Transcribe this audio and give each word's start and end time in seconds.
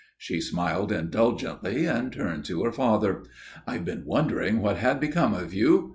She 0.17 0.41
smiled 0.41 0.91
indulgently 0.91 1.85
and 1.85 2.11
turned 2.11 2.43
to 2.45 2.63
her 2.63 2.71
father. 2.71 3.21
"I've 3.67 3.85
been 3.85 4.01
wondering 4.03 4.59
what 4.59 4.77
had 4.77 4.99
become 4.99 5.35
of 5.35 5.53
you. 5.53 5.89